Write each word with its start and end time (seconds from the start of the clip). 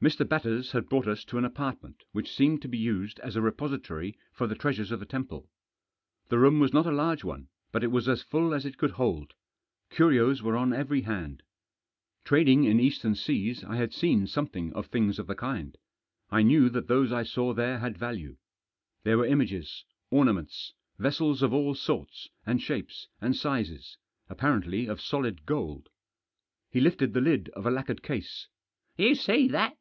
Mr. 0.00 0.26
Batters 0.28 0.70
had 0.70 0.88
brought 0.88 1.08
us 1.08 1.24
to 1.24 1.38
an 1.38 1.44
apartment 1.44 2.04
which 2.12 2.32
seemed 2.32 2.62
to 2.62 2.68
be 2.68 2.78
used 2.78 3.18
as 3.18 3.34
a 3.34 3.40
repository 3.42 4.16
for 4.32 4.46
the 4.46 4.54
treasures 4.54 4.92
of 4.92 5.00
the 5.00 5.04
temple. 5.06 5.50
The 6.28 6.38
room 6.38 6.60
was 6.60 6.72
not 6.72 6.86
a 6.86 6.92
large 6.92 7.24
one, 7.24 7.48
but 7.72 7.82
it 7.82 7.88
was 7.90 8.08
as 8.08 8.22
full 8.22 8.54
as 8.54 8.64
it 8.64 8.78
could 8.78 8.92
hold. 8.92 9.34
Curios 9.90 10.40
were 10.40 10.56
on 10.56 10.72
every 10.72 11.00
hand. 11.00 11.42
Trading 12.22 12.62
in 12.62 12.78
Eastern 12.78 13.16
seas 13.16 13.64
I 13.64 13.74
had 13.74 13.92
seen 13.92 14.28
something 14.28 14.72
of 14.72 14.86
things 14.86 15.18
of 15.18 15.26
the 15.26 15.34
kind; 15.34 15.76
I 16.30 16.42
knew 16.42 16.68
that 16.68 16.86
those 16.86 17.10
I 17.10 17.24
saw 17.24 17.52
there 17.52 17.80
had 17.80 17.98
value. 17.98 18.36
There 19.02 19.18
were 19.18 19.26
images, 19.26 19.84
ornaments, 20.12 20.74
vessels 21.00 21.42
of 21.42 21.52
all 21.52 21.74
sorts, 21.74 22.28
and 22.46 22.62
shapes, 22.62 23.08
and 23.20 23.34
sizes, 23.34 23.98
apparently 24.28 24.86
of 24.86 25.00
solid 25.00 25.44
gold. 25.44 25.88
He 26.70 26.78
lifted 26.80 27.14
the 27.14 27.20
lid 27.20 27.48
of 27.48 27.66
a 27.66 27.70
lacquered 27.72 28.04
case." 28.04 28.46
You 28.96 29.16
see 29.16 29.48
that 29.48 29.76